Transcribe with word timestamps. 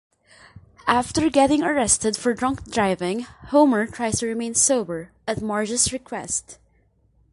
After 0.87 1.29
getting 1.29 1.61
arrested 1.61 2.17
for 2.17 2.33
drunk 2.33 2.71
driving, 2.71 3.19
Homer 3.51 3.85
tries 3.85 4.17
to 4.17 4.25
remain 4.27 4.55
sober, 4.55 5.11
at 5.27 5.43
Marge's 5.43 5.93
request. 5.93 6.57